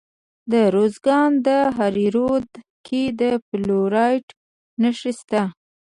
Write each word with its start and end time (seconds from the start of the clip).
د 0.51 0.53
ارزګان 0.67 1.31
په 1.35 1.41
دهراوود 1.47 2.49
کې 2.85 3.01
د 3.19 3.21
فلورایټ 3.47 4.27
نښې 4.81 5.11
شته. 5.19 5.41